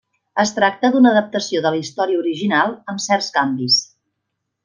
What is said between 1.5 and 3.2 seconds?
de la història original, amb